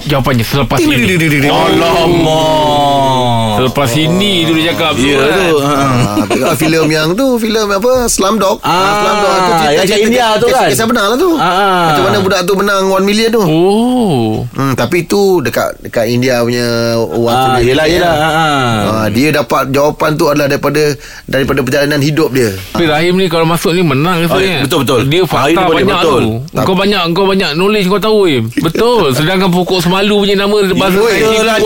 Jawapannya 0.00 0.42
selepas 0.42 0.80
ini 0.80 0.96
Alamak. 1.28 3.29
Selepas 3.60 3.90
ini 3.94 4.32
tu 4.42 4.52
dia 4.52 4.72
cakap 4.72 4.96
Ya 4.96 5.18
kan? 5.18 5.28
tu. 5.28 5.56
Ah. 5.60 5.76
Ah, 5.76 6.24
tengok 6.24 6.54
filem 6.60 6.86
yang 6.88 7.08
tu 7.12 7.26
filem 7.36 7.66
apa 7.68 7.92
Slumdog 8.06 8.56
Ah, 8.60 8.72
Slumdog 8.96 9.34
tu 9.36 9.52
yang 9.68 9.84
kat 9.84 9.98
India 10.00 10.26
tu 10.34 10.46
kan? 10.48 10.66
kisah 10.66 10.86
benar 10.86 11.04
lah 11.06 11.18
tu 11.18 11.30
Ah. 11.36 11.92
macam 11.92 12.02
mana 12.02 12.16
budak 12.20 12.40
tu 12.42 12.54
menang 12.54 12.84
1 12.88 13.04
million 13.04 13.28
tu 13.28 13.42
Oh 13.42 14.48
hmm, 14.48 14.72
tapi 14.74 15.04
tu 15.04 15.20
dekat 15.40 15.76
dekat 15.78 16.04
India 16.06 16.40
punya 16.40 16.66
wang 16.96 17.30
Ah, 17.30 17.44
tu 17.52 17.62
dia 17.62 17.84
yelah. 17.84 18.14
Ah. 18.14 18.76
Ah, 18.96 19.06
dia 19.08 19.28
dapat 19.30 19.68
jawapan 19.68 20.10
tu 20.14 20.24
adalah 20.24 20.46
daripada 20.46 20.80
daripada 21.24 21.60
perjalanan 21.60 22.00
hidup 22.00 22.30
dia 22.30 22.56
Tapi 22.70 22.84
Rahim 22.86 23.14
ni 23.14 23.26
kalau 23.26 23.44
masuk 23.44 23.70
ni 23.70 23.82
menang 23.82 24.22
Oh, 24.22 24.26
sebenarnya. 24.30 24.64
betul, 24.64 24.78
betul. 24.80 25.00
Dia 25.06 25.20
Ah, 25.20 25.28
fakta 25.28 25.60
boleh, 25.62 25.82
banyak 25.82 25.98
betul. 25.98 26.20
tu. 26.48 26.60
Kau 26.60 26.74
banyak 26.74 27.00
kau 27.10 27.26
banyak 27.26 27.50
knowledge 27.54 27.86
kau 27.86 27.98
tahu 27.98 28.20
Im. 28.26 28.44
Betul. 28.54 29.12
Sedangkan 29.12 29.48
pokok 29.48 29.80
semalu 29.80 30.14
punya 30.18 30.36
nama 30.38 30.56
bahasa 30.70 30.96
pun 30.96 31.10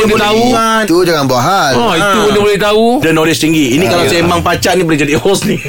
dia 0.04 0.18
tahu. 0.18 0.42
tu 0.84 0.96
jangan 1.02 1.24
buat 1.24 1.38
hal 1.40 1.72
Oh, 1.84 1.92
itu 1.92 2.16
pun 2.18 2.30
dia 2.30 2.42
boleh 2.42 2.58
tahu. 2.58 2.84
Dia 2.98 3.12
knowledge 3.12 3.38
tinggi. 3.38 3.76
Ini 3.76 3.84
kalau 3.86 4.04
saya 4.04 4.20
emang 4.20 4.40
pacar 4.40 4.72
ni 4.72 4.82
boleh 4.82 4.96
jadi 4.96 5.14
host 5.14 5.44
ni. 5.44 5.60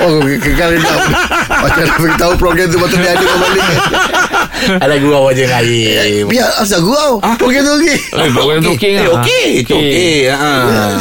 oh 0.00 0.14
kekal 0.38 0.70
dia 0.72 0.94
macam 1.52 1.82
nak 1.84 1.98
beritahu 1.98 2.32
program 2.36 2.66
tu 2.66 2.78
patut 2.78 2.98
dia 2.98 3.12
ada 3.12 3.22
kau 3.22 3.38
balik 3.40 3.66
Ada 4.78 4.94
gurau 4.96 5.26
aja 5.26 5.44
lain. 5.48 6.22
biar 6.26 6.46
asal 6.56 6.78
gurau 6.80 7.18
program 7.34 7.62
tu 7.64 7.72
okey 7.76 7.96
Eh, 8.12 8.30
program 8.30 8.58
tu 8.60 8.70
okey 8.72 8.92
Eh, 8.96 9.08
okey. 9.08 9.46
Itu 9.60 9.74
okey. 9.74 10.14
Ha. 10.28 10.50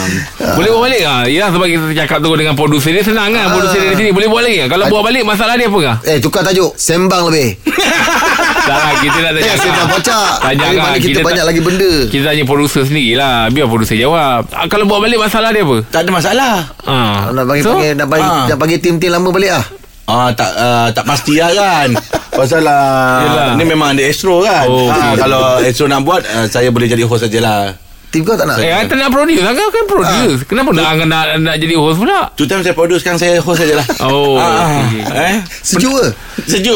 Boleh 0.57 0.69
buat 0.71 0.81
balik 0.83 1.01
ah. 1.03 1.21
Ya 1.23 1.47
sebab 1.47 1.65
kita 1.65 1.85
cakap 1.95 2.17
tu 2.19 2.33
dengan 2.33 2.53
producer 2.53 2.89
dia 2.89 3.01
senang 3.01 3.29
kan. 3.29 3.53
Producer 3.53 3.79
dia 3.79 3.91
di 3.91 3.97
sini 3.97 4.09
boleh 4.09 4.27
buat 4.27 4.41
lagi? 4.41 4.65
Kalau 4.65 4.85
buat 4.87 5.03
balik 5.03 5.23
masalah 5.23 5.53
dia 5.55 5.65
apa 5.65 5.79
kah? 5.79 5.97
eh 6.03 6.17
tukar 6.17 6.41
tajuk 6.41 6.73
sembang 6.75 7.29
lebih 7.29 7.57
Tak 8.61 8.75
lah, 8.75 8.91
kita 8.95 9.17
nak 9.19 9.31
tanya. 9.33 9.53
sembang 9.55 9.89
pocak 9.89 10.29
Tanya 10.39 10.61
Dari 10.61 10.71
kan, 10.71 10.83
mana 10.83 10.95
kita 10.95 11.07
kita 11.07 11.19
banyak 11.21 11.37
tak- 11.37 11.49
lagi 11.49 11.61
benda 11.61 11.91
Kita 12.07 12.23
tanya 12.23 12.43
producer 12.43 12.83
sendiri 12.83 13.11
lah. 13.13 13.37
Biar 13.47 13.65
producer 13.65 13.95
jawab. 13.95 14.39
Ah, 14.47 14.65
Kalau 14.65 14.85
buat 14.85 14.99
balik 14.99 15.17
masalah 15.17 15.49
dia 15.49 15.61
apa? 15.61 15.77
Tak 15.87 15.99
ada 15.99 16.09
masalah. 16.09 16.53
Ah. 16.83 17.29
nak 17.29 17.45
bagi 17.45 17.61
So, 17.61 17.73
panggil 17.73 17.91
nak 17.93 18.07
bagi 18.07 18.23
ah. 18.23 18.45
nak 18.45 18.57
bagi 18.57 18.75
tim-tim 18.77 19.09
lama 19.09 19.29
balik 19.29 19.51
ah 19.51 19.65
Ah 20.03 20.27
tak 20.29 20.51
uh, 20.51 20.87
tak 20.89 21.05
pasti 21.05 21.35
lah 21.35 21.51
kan. 21.51 21.89
Pasal 22.31 22.61
Yelah. 22.61 23.47
uh, 23.47 23.51
ni 23.55 23.63
memang 23.63 23.91
ada 23.91 24.03
Astro 24.03 24.41
kan. 24.41 24.65
Oh, 24.65 24.87
Ah, 24.87 25.13
okey. 25.13 25.19
kalau 25.19 25.41
Astro 25.59 25.85
nak 25.85 26.01
buat 26.01 26.21
uh, 26.21 26.45
saya 26.45 26.67
boleh 26.67 26.85
jadi 26.85 27.01
host 27.01 27.23
sajalah. 27.23 27.75
Tim 28.11 28.21
kau 28.21 28.35
tak 28.35 28.43
nak 28.43 28.59
Eh, 28.59 28.67
I 28.67 28.83
tak 28.83 28.95
nak 28.95 29.07
produce. 29.07 29.39
Kan 29.39 29.55
kan 29.55 29.85
produce. 29.85 30.43
Kenapa 30.43 30.69
nak, 30.69 30.83
nak, 30.97 31.07
nak, 31.07 31.23
nak 31.39 31.55
jadi 31.55 31.73
host 31.73 31.95
pula? 31.95 32.27
Tu 32.33 32.43
time 32.43 32.59
saya 32.59 32.71
produce 32.71 32.99
sekarang 32.99 33.17
saya 33.17 33.39
host 33.39 33.57
sajalah. 33.57 33.87
Oh, 34.03 34.35
Ah, 34.35 34.67
okey, 34.83 34.99
okey. 34.99 35.03
eh 35.15 35.35
sejuk 35.61 35.93
ke 35.93 36.05
sejuk. 36.45 36.75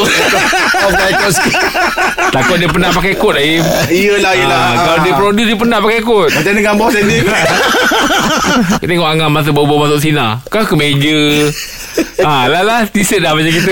off 0.77 0.91
the 0.91 1.03
aircon 1.03 1.29
sikit 1.29 1.55
Takut 2.29 2.55
dia 2.55 2.67
pernah 2.67 2.89
pakai 2.89 3.13
kod 3.13 3.35
Aim. 3.35 3.59
Iyalah 3.85 4.31
iyalah. 4.33 4.59
Ah, 4.61 4.73
kalau 4.77 4.99
dia 5.01 5.13
produce 5.13 5.45
dia 5.45 5.57
pernah 5.57 5.77
pakai 5.77 5.99
kod. 5.99 6.29
macam 6.31 6.51
ni 6.51 6.61
gambar 6.61 6.87
sendiri. 6.89 7.27
Kita 8.75 8.85
tengok 8.85 9.07
Angah 9.07 9.29
masa 9.29 9.49
baru-baru 9.49 9.79
masuk 9.85 9.99
sinar. 10.01 10.39
Kau 10.47 10.63
ke 10.63 10.73
meja. 10.73 11.19
Ah, 12.17 12.43
lah 12.45 12.59
lah 12.59 12.83
T-shirt 12.85 13.23
dah 13.23 13.31
macam 13.31 13.47
kita 13.47 13.71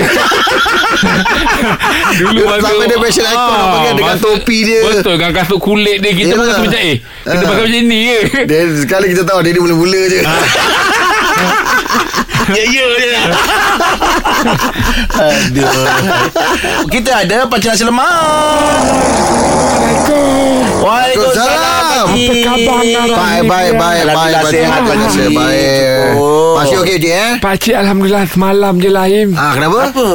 Dulu 2.16 2.40
Dia 2.40 2.56
sampai 2.58 2.86
dia 2.86 2.98
fashion 2.98 3.26
icon 3.26 3.64
panggil 3.66 3.92
dengan 3.94 4.14
masa- 4.14 4.24
topi 4.26 4.58
dia. 4.62 4.80
Betul 4.82 5.14
Dengan 5.14 5.32
kasut 5.34 5.58
kulit 5.58 5.96
dia 5.98 6.12
Kita 6.12 6.32
Yelah. 6.32 6.46
yeah. 6.46 6.56
macam 6.56 6.78
Eh 6.78 6.96
Kita 7.26 7.44
Ah. 7.54 7.62
pakai 7.62 7.70
macam 7.70 7.86
ni 7.86 8.00
ke 8.26 8.40
Dia 8.50 8.66
sekali 8.82 9.14
kita 9.14 9.22
tahu 9.22 9.38
dia 9.46 9.54
ni 9.54 9.62
mula-mula 9.62 10.00
je. 10.10 10.18
ya 12.58 12.64
ya 12.66 12.84
je. 12.98 13.14
Aduh. 15.14 15.86
Kita 16.90 17.22
ada 17.24 17.46
pancing 17.46 17.70
nasi 17.72 17.84
lemak. 17.86 18.82
Waalaikumsalam. 20.84 22.06
Apa 22.12 22.34
khabar? 22.44 22.78
Baik, 22.84 23.08
baik, 23.48 23.48
baik, 23.48 23.72
baik. 23.78 24.04
Baik. 24.12 24.36
Terima 24.50 24.78
kasih, 24.84 25.00
Pakcik. 25.00 25.28
baik. 25.32 26.43
Masih 26.64 26.78
okey 26.80 26.96
je 26.98 27.10
eh? 27.10 27.32
Pakcik 27.38 27.74
Alhamdulillah 27.74 28.24
semalam 28.26 28.74
je 28.76 28.88
lah 28.88 29.04
Im 29.06 29.30
Ah, 29.32 29.52
kenapa? 29.52 29.78
Apa? 29.86 30.08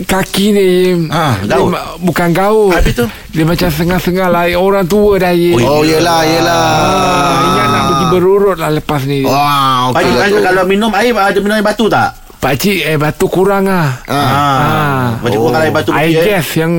Kaki 0.00 0.46
ni 0.50 0.64
Im 0.88 1.00
Ah, 1.08 1.34
Dia 1.40 1.56
gaut. 1.56 1.68
ma- 1.68 1.98
Bukan 1.98 2.28
gaut 2.30 2.70
Habis 2.72 2.94
tu? 2.94 3.06
Dia 3.30 3.42
macam 3.42 3.68
sengah-sengah 3.68 4.28
lah 4.28 4.44
Orang 4.54 4.86
tua 4.86 5.18
dah 5.18 5.30
Im 5.30 5.58
Oh, 5.58 5.82
yelah, 5.82 6.22
yelah. 6.22 6.64
ah, 6.78 7.44
Ingat 7.44 7.66
nak 7.68 7.82
pergi 7.84 8.06
berurut 8.08 8.56
lah 8.56 8.70
lepas 8.72 9.02
ni 9.02 9.22
Wah, 9.22 9.90
okey 9.90 10.06
Pakcik, 10.06 10.14
lah 10.32 10.42
kalau 10.46 10.62
minum 10.64 10.90
air 10.92 11.10
ada 11.12 11.38
minum 11.38 11.54
air 11.54 11.64
batu 11.64 11.86
tak? 11.86 12.14
Pakcik 12.40 12.88
eh 12.88 12.96
batu 12.96 13.28
kurang 13.28 13.68
ah. 13.68 14.00
Ah. 14.08 15.20
Macam 15.20 15.44
oh. 15.44 15.52
orang 15.52 15.68
air 15.68 15.72
batu 15.76 15.92
I 15.92 16.08
putih, 16.08 16.16
eh? 16.16 16.24
guess 16.24 16.48
yang 16.56 16.72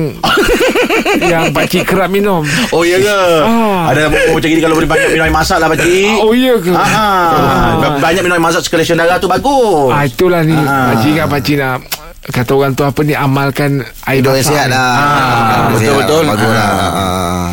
yang 1.32 1.44
pakcik 1.54 1.86
kerap 1.86 2.10
minum. 2.10 2.42
Oh 2.74 2.82
ya 2.82 2.98
ke? 2.98 3.20
Ah. 3.46 3.94
Ada 3.94 4.10
oh, 4.10 4.34
macam 4.34 4.48
gini 4.50 4.58
kalau 4.58 4.74
boleh 4.74 4.90
banyak 4.90 5.14
minum 5.14 5.22
air 5.22 5.30
masak 5.30 5.62
lah 5.62 5.70
pakcik. 5.70 6.18
Oh 6.18 6.34
ya 6.34 6.58
ke? 6.58 6.74
Ah, 6.74 7.94
banyak 8.02 8.26
minum 8.26 8.34
air 8.34 8.42
masak 8.42 8.66
sirkulasi 8.66 8.98
darah 8.98 9.22
tu 9.22 9.30
bagus. 9.30 9.94
Ah 9.94 10.02
itulah 10.02 10.42
ni. 10.42 10.58
Ah. 10.58 10.98
Pakcik 10.98 11.10
ingat 11.14 11.26
pakcik 11.30 11.56
nak 11.62 11.78
kata 12.22 12.54
orang 12.54 12.74
tu 12.74 12.86
apa 12.86 13.02
ni 13.02 13.18
amalkan 13.18 13.82
air 14.06 14.22
Hidup 14.22 14.30
basah 14.38 14.46
sihat 14.46 14.66
lah 14.70 14.94
Ah, 14.94 15.74
Hidup 15.74 15.74
betul, 15.74 15.94
betul. 15.98 16.22
Bagus 16.30 16.50
lah 16.54 16.70
Ah. 16.70 16.90
Ah. 16.94 17.46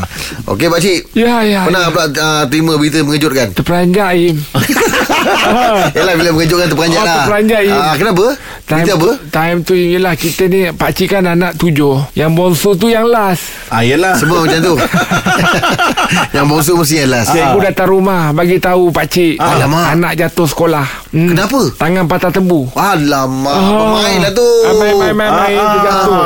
Okey 0.49 0.67
pakcik 0.69 0.99
Ya 1.13 1.41
ya. 1.41 1.65
Pernah 1.65 1.89
ya. 1.89 1.93
pula 1.93 2.05
uh, 2.09 2.43
terima 2.49 2.73
berita 2.77 3.01
mengejutkan 3.01 3.49
Terperanjat 3.53 4.13
Im. 4.17 4.37
Yalah 5.97 6.13
bila 6.13 6.29
mengejutkan 6.31 6.67
terperanjat 6.67 6.97
Oh, 6.97 7.03
lah 7.03 7.15
terperanjat, 7.19 7.61
Im. 7.63 7.73
Ah, 7.75 7.95
Kenapa? 7.95 8.25
Time, 8.61 8.77
Berita 8.79 8.93
apa? 8.95 9.09
time 9.29 9.57
tu 9.59 9.73
yelah 9.73 10.13
kita 10.13 10.43
ni 10.45 10.59
pakcik 10.69 11.07
kan 11.09 11.23
anak 11.25 11.55
tujuh. 11.55 11.97
Yang 12.13 12.31
bongsu 12.31 12.69
tu 12.73 12.87
yang 12.87 13.05
last. 13.05 13.49
Ah, 13.67 13.81
yelah. 13.81 14.13
Semua 14.13 14.41
macam 14.43 14.59
tu 14.59 14.73
Yang 16.35 16.45
bongsu 16.45 16.71
mesti 16.75 16.95
yang 16.99 17.11
last 17.11 17.29
Cikgu 17.31 17.59
datang 17.63 17.89
rumah 17.89 18.29
bagi 18.31 18.57
tahu 18.57 18.89
pakcik 18.89 19.37
Ah. 19.37 19.55
Alamak. 19.55 19.85
anak 19.91 20.11
jatuh 20.15 20.45
sekolah. 20.45 20.85
Hmm. 21.09 21.29
Kenapa? 21.29 21.59
Tangan 21.75 22.05
patah 22.05 22.31
tebu. 22.31 22.69
Alamak 22.71 23.49
Ah. 23.51 23.97
Main 23.97 24.17
lah 24.19 24.31
tu 24.31 24.47
Ah, 24.61 24.73
Main 24.75 24.93
main 24.95 25.13
main 25.15 25.31
main 25.31 25.55
Ah. 25.55 25.67
dia 25.67 25.79
jatuh. 25.83 26.21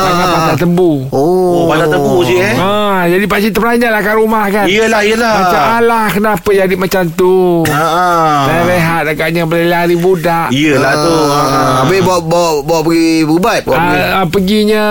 Tangan 0.00 0.26
patah 0.28 0.56
tebu. 0.58 0.90
Oh, 1.08 1.28
Oh, 1.52 1.68
pada 1.68 1.84
tebu 1.86 2.24
je 2.24 2.34
eh. 2.34 2.54
Ha, 2.56 3.04
jadi 3.06 3.24
pakcik 3.24 3.52
terperanjat 3.52 3.90
lah 3.90 4.00
kat 4.00 4.14
rumah 4.14 4.44
kan. 4.48 4.64
Yelah, 4.64 5.02
yelah. 5.02 5.34
Macam 5.40 5.62
alah 5.76 6.06
kenapa 6.08 6.48
jadi 6.48 6.74
macam 6.74 7.02
tu. 7.10 7.62
Ah, 7.66 7.76
ah. 7.76 8.19
Saya 8.42 8.62
rehat 8.64 9.04
agaknya 9.06 9.42
boleh 9.44 9.66
lari 9.66 9.94
budak. 9.94 10.48
Yelah 10.50 10.92
tu. 10.94 11.16
Ah, 11.26 11.38
Ah. 11.40 11.74
Habis 11.82 12.00
bawa, 12.00 12.20
bawa, 12.20 12.50
bawa 12.60 12.80
pergi 12.82 13.24
berubat 13.24 13.60
bawa 13.62 13.76
pergi 13.78 14.00
perginya 14.30 14.84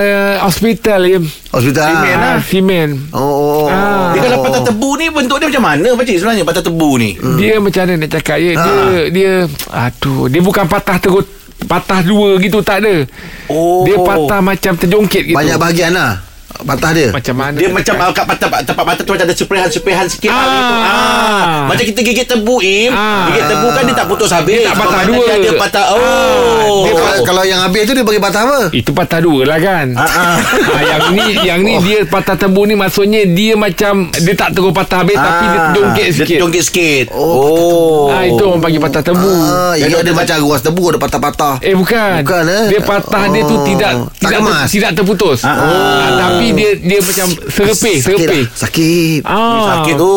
uh, 0.00 0.34
hospital 0.42 1.00
Im. 1.06 1.24
hospital 1.50 1.86
Simen 1.86 2.16
lah. 2.16 2.28
Ah, 2.28 2.38
simen. 2.40 2.88
Oh, 3.10 3.20
oh, 3.20 3.32
oh. 3.62 3.66
Ah. 3.68 4.10
Dia 4.12 4.20
kalau 4.24 4.38
patah 4.42 4.62
tebu 4.64 4.90
ni 4.96 5.06
bentuk 5.08 5.36
dia 5.38 5.48
macam 5.48 5.64
mana 5.64 5.88
pakcik 5.94 6.16
sebenarnya 6.18 6.44
patah 6.44 6.64
tebu 6.64 6.90
ni? 6.98 7.10
Dia 7.36 7.54
macam 7.56 7.80
mana 7.86 7.92
nak 7.96 8.10
cakap 8.12 8.36
ya 8.36 8.52
dia 8.52 8.74
Ah. 8.74 9.04
dia 9.08 9.32
aduh 9.70 10.26
dia 10.26 10.40
bukan 10.42 10.66
patah 10.66 10.98
terus 10.98 11.24
patah 11.64 12.02
dua 12.02 12.36
gitu 12.38 12.60
tak 12.60 12.82
ada. 12.82 13.06
Oh. 13.46 13.86
Dia 13.86 13.96
patah 13.96 14.40
macam 14.42 14.72
terjongkit 14.74 15.22
gitu. 15.30 15.38
Banyak 15.38 15.56
bahagian 15.56 15.94
lah 15.94 16.25
Patah 16.58 16.90
dia 16.92 17.08
macam 17.10 17.34
mana? 17.34 17.56
Dia 17.56 17.68
macam 17.68 17.94
uh, 17.98 18.10
kat 18.10 18.24
patah 18.26 18.48
tempat 18.62 18.84
mata 18.84 19.00
tu 19.00 19.10
macam 19.10 19.24
ada 19.24 19.34
seprehan-seprehan 19.34 20.06
sikit 20.06 20.30
Ah. 20.30 20.36
ah. 20.36 20.46
gitu. 20.48 20.74
Ah. 20.76 21.56
Macam 21.66 21.84
kita 21.86 22.00
gigit 22.02 22.26
tebu 22.26 22.56
im. 22.58 22.90
Ah. 22.90 23.28
Gigit 23.28 23.44
tebu 23.46 23.66
kan 23.68 23.82
dia 23.82 23.94
tak 23.94 24.06
putus 24.06 24.30
habis. 24.30 24.56
Dia 24.56 24.66
tak 24.66 24.76
patah 24.78 25.00
Kalau 25.02 25.12
dua. 25.12 25.34
Dia 25.36 25.52
patah. 25.54 25.84
Oh. 25.90 26.80
Dia 26.82 26.92
kalau, 26.94 27.16
kalau 27.24 27.42
yang 27.42 27.60
habis 27.60 27.82
tu 27.82 27.92
dia 27.92 28.02
bagi 28.02 28.18
patah 28.18 28.42
apa? 28.42 28.58
itu 28.72 28.90
patah 28.90 29.18
dua 29.18 29.40
lah 29.44 29.58
kan. 29.58 29.86
Ah, 29.94 30.04
ah. 30.04 30.36
Ah, 30.76 30.82
yang 30.84 31.02
ni 31.10 31.26
yang 31.40 31.60
ni 31.60 31.74
dia 31.80 32.04
patah 32.04 32.36
tebu 32.36 32.64
ni 32.64 32.74
maksudnya 32.74 33.24
dia 33.24 33.54
macam 33.54 34.12
dia 34.12 34.34
tak 34.34 34.52
terus 34.52 34.70
patah 34.70 35.00
habis 35.00 35.16
tapi 35.16 35.44
dia 35.46 35.58
terjongkit 35.66 35.84
Ah, 35.86 35.94
Dia 35.96 36.12
sikit. 36.12 36.36
terjongkit 36.36 36.62
sikit. 36.64 37.04
Oh, 37.10 37.34
Oh. 37.36 38.04
Ah 38.08 38.22
itu 38.22 38.38
orang 38.40 38.60
panggil 38.60 38.78
patah 38.78 39.02
tebu. 39.02 39.32
Ah, 39.42 39.74
ya, 39.74 39.88
ada 39.88 39.96
ada 40.00 40.12
macam 40.12 40.36
ruas 40.40 40.60
tebu 40.60 40.82
ada 40.86 40.98
patah-patah. 40.98 41.54
Eh 41.60 41.72
bukan. 41.72 42.20
Bukan, 42.22 42.44
eh? 42.46 42.64
Dia 42.68 42.80
patah 42.80 43.24
dia 43.26 43.42
tu 43.42 43.54
Oh. 43.54 43.64
tidak 43.64 43.92
Tak 44.12 44.12
tidak 44.20 44.38
kemas? 44.38 44.68
tidak 44.68 44.90
terputus. 44.92 45.38
Ah, 45.42 45.50
ah. 45.50 45.64
Ah, 45.66 46.10
tapi 46.18 46.45
dia 46.52 46.70
dia 46.76 46.98
macam 46.98 47.26
serepih, 47.46 47.96
Sakit 47.96 48.02
serepih. 48.02 48.42
lah. 48.42 48.54
Sakit. 48.54 49.20
Ah. 49.22 49.62
Sakit 49.72 49.94
tu. 49.96 50.16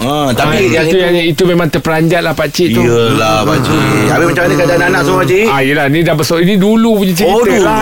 Ah, 0.00 0.28
tapi 0.30 0.56
Ah, 0.56 0.72
yang 0.72 0.84
itu, 0.84 0.90
itu 0.90 0.96
yang 0.98 1.14
itu 1.28 1.42
memang 1.44 1.68
terperanjat 1.68 2.20
lah 2.20 2.32
pak 2.32 2.48
cik 2.48 2.68
tu. 2.72 2.80
Iyalah 2.80 3.42
pakcik. 3.42 4.06
Habis 4.06 4.26
macam 4.26 4.42
mana 4.42 4.54
keadaan 4.56 4.82
anak 4.84 5.00
semua 5.02 5.18
pakcik? 5.20 5.46
Ah 5.46 5.60
yelah 5.60 5.86
ni 5.86 5.98
dah 6.00 6.14
besar 6.14 6.38
Ini 6.38 6.54
dulu 6.56 6.90
punya 6.96 7.14
cerita 7.14 7.30
Oh, 7.30 7.42
dulu. 7.42 7.60
lah. 7.60 7.78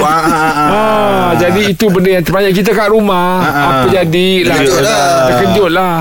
Ah, 0.00 0.20
ah, 0.20 0.32
ah. 0.32 0.68
Ah, 0.68 1.30
jadi 1.36 1.60
itu 1.68 1.84
benda 1.86 2.10
yang 2.10 2.24
terbanyak 2.24 2.52
kita 2.54 2.70
kat 2.70 2.88
rumah 2.88 3.28
Ah, 3.38 3.44
ah. 3.44 3.66
apa 3.74 3.86
jadi 3.92 4.28
lah 4.42 4.56
Terkejut 4.56 4.80
lah. 4.80 5.26
terkejut 5.28 5.70
lah 5.70 5.94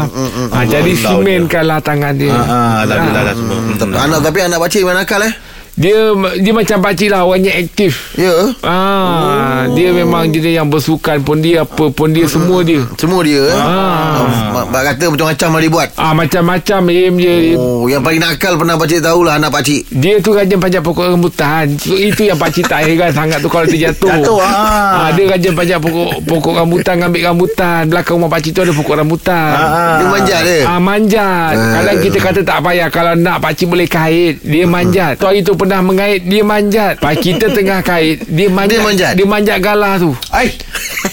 ah, 0.49 0.63
jadi 0.63 0.91
Allah 0.93 1.09
simenkan 1.11 1.63
lah 1.63 1.79
tangan 1.79 2.13
dia 2.15 2.31
Ah, 2.31 2.39
ah, 2.39 2.77
dah, 2.83 2.95
dah, 2.95 3.11
dah, 3.11 3.21
dah 3.23 3.33
semua. 3.33 3.57
Tapi 3.75 3.93
anak 3.99 4.19
tapi 4.21 4.37
anak 4.41 4.57
pakcik 4.57 4.81
mana 4.83 4.97
nakal 4.99 5.21
eh? 5.21 5.33
Dia 5.77 6.09
dia 6.35 6.51
macam 6.51 6.81
pakcik 6.81 7.09
lah 7.09 7.21
orangnya 7.21 7.53
aktif 7.53 8.17
Ya. 8.17 8.33
ah 8.65 9.69
dia 9.71 9.93
memang 9.93 10.25
dia 10.27 10.57
yang 10.57 10.67
bersukan 10.67 11.21
pun 11.21 11.37
dia 11.37 11.61
apa 11.61 11.87
pun 11.87 12.09
dia 12.09 12.25
semua 12.25 12.65
dia 12.65 12.81
Semua 12.97 13.21
dia 13.21 13.37
eh. 13.39 13.53
Ah. 13.53 14.25
Mak, 14.51 14.65
mak 14.67 14.81
kata 14.87 15.05
macam-macam 15.07 15.47
lah 15.47 15.61
dia 15.61 15.71
buat. 15.71 15.89
ah 15.95 16.13
macam-macam 16.13 16.79
Im 16.87 17.15
je 17.15 17.35
Oh, 17.53 17.85
yang 17.85 18.01
paling 18.01 18.17
nakal 18.17 18.57
pernah 18.57 18.73
pakcik 18.73 18.99
tahulah 18.99 19.37
anak 19.37 19.53
pakcik. 19.53 19.85
dia 19.87 20.17
tu 20.17 20.33
rajin 20.33 20.57
panjat 20.57 20.81
pokok 20.81 21.13
rambutan 21.13 21.69
so, 21.77 21.93
Itu 21.93 22.25
yang 22.25 22.35
pakcik 22.35 22.65
tak 22.65 22.81
heran 22.83 23.13
sangat 23.13 23.37
tu 23.37 23.47
Kalau 23.47 23.63
dia 23.63 23.87
jatuh 23.87 24.09
Jatuh, 24.11 24.37
ah. 24.41 25.05
ah, 25.05 25.09
Dia 25.13 25.29
rajin 25.29 25.53
panjat 25.53 25.77
pokok 25.77 26.25
Pokok 26.25 26.53
rambutan 26.55 26.95
Ambil 26.99 27.21
rambutan 27.23 27.85
Belakang 27.85 28.17
rumah 28.17 28.31
pakcik 28.31 28.51
tu 28.51 28.61
ada 28.61 28.73
pokok 28.73 28.95
rambutan 28.97 29.53
Ah, 29.53 29.95
Dia 29.95 30.07
manjat 30.09 30.41
dia. 30.41 30.59
Ah 30.65 30.79
manjat. 30.79 31.53
Eh. 31.53 31.73
Kalau 31.77 31.93
kita 32.01 32.17
kata 32.19 32.39
tak 32.41 32.57
payah 32.59 32.87
kalau 32.89 33.13
nak 33.13 33.37
pak 33.37 33.53
cik 33.53 33.67
boleh 33.67 33.85
kait, 33.85 34.39
dia 34.41 34.65
manjat. 34.65 35.15
Tu 35.15 35.25
hari 35.25 35.41
tu 35.41 35.53
pernah 35.67 35.83
mengait, 35.83 36.23
dia 36.23 36.41
manjat. 36.41 36.93
Pak 36.97 37.13
kita 37.19 37.51
tengah 37.51 37.79
kait, 37.81 38.23
dia 38.25 38.47
manjat. 38.47 38.71
Dia 38.71 38.81
manjat? 38.81 39.11
Dia 39.13 39.25
manjat 39.27 39.57
galah 39.59 39.93
tu. 39.97 40.15
Ai. 40.31 40.47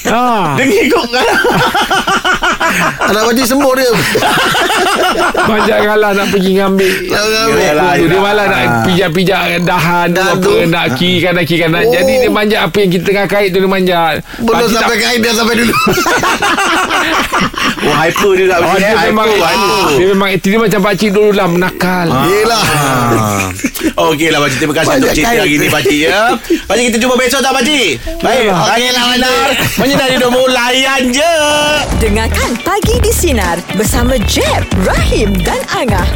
Ha. 0.06 0.22
Dia 0.56 0.64
ngikut 0.64 1.06
kan? 1.10 1.26
Anak 3.04 3.22
pakcik 3.26 3.46
semua 3.46 3.70
dia. 3.74 3.90
manjat 5.50 5.78
galah 5.80 6.10
nak 6.12 6.26
pergi 6.30 6.52
ngambil. 6.54 6.92
Yelah, 7.04 7.90
tu. 7.94 8.06
Dia 8.06 8.18
malah 8.18 8.44
nak 8.44 8.62
Ah. 8.64 8.82
pijak-pijak 8.82 9.40
dahan 9.60 10.06
tu 10.08 10.16
Dahan 10.16 10.34
apa, 10.34 10.42
tu. 10.42 10.52
nak 10.66 10.86
kiri 10.96 11.18
kanan 11.20 11.44
kiri 11.44 11.60
kanan. 11.60 11.82
Oh. 11.82 11.92
Jadi 11.92 12.14
dia 12.22 12.30
manjat 12.30 12.60
apa 12.62 12.76
yang 12.78 12.90
kita 12.90 13.04
tengah 13.04 13.26
kait 13.26 13.48
tu 13.50 13.58
dia 13.58 13.68
manjat. 13.68 14.14
Belum 14.38 14.54
Pakcik 14.56 14.76
sampai 14.76 14.96
kain 14.96 15.18
dia 15.20 15.32
sampai 15.32 15.54
dulu. 15.56 15.74
Oh, 17.84 17.92
hyper 17.92 18.32
dia 18.34 18.46
tak 18.48 18.58
Oh, 18.58 18.66
boleh. 18.66 18.80
dia 18.80 18.88
eh? 18.88 19.04
memang 19.08 19.28
Hyper, 19.28 19.44
hyper. 19.44 19.86
dia 19.92 20.06
memang 20.08 20.28
dia 20.34 20.58
macam 20.58 20.80
pakcik 20.80 21.10
dulu 21.12 21.30
lah 21.32 21.46
menakal. 21.46 22.06
Yelah. 22.24 22.64
Ah. 22.64 23.44
Okey 24.10 24.32
lah 24.32 24.40
Pakcik 24.40 24.58
Terima 24.58 24.74
kasih 24.74 24.88
Banyak 24.88 25.02
untuk 25.02 25.14
cerita 25.14 25.30
hari 25.36 25.52
ni 25.54 25.68
Pakcik 25.68 25.98
ya 26.00 26.20
Pakcik 26.64 26.84
kita 26.88 26.98
jumpa 26.98 27.14
besok 27.14 27.40
tak 27.44 27.52
Pakcik 27.52 27.88
Baik 28.18 28.48
Okey 28.50 28.88
lah 28.90 29.04
benar 29.12 29.48
Menyinari 29.76 30.12
hidupmu 30.16 30.42
Layan 30.48 31.02
je 31.12 31.32
Dengarkan 32.00 32.50
Pagi 32.64 32.96
di 32.98 33.12
Sinar 33.12 33.60
bersama 33.74 34.16
Jeb, 34.24 34.64
Rahim 34.82 35.30
dan 35.36 35.60
Angah. 35.70 36.06